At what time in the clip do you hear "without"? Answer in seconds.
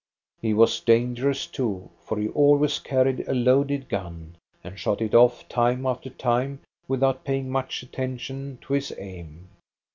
6.87-7.23